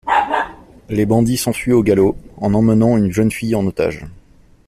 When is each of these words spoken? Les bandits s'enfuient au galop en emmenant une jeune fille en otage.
Les 0.89 1.05
bandits 1.05 1.37
s'enfuient 1.37 1.73
au 1.73 1.83
galop 1.83 2.17
en 2.37 2.55
emmenant 2.55 2.97
une 2.97 3.11
jeune 3.11 3.29
fille 3.29 3.53
en 3.53 3.67
otage. 3.67 4.03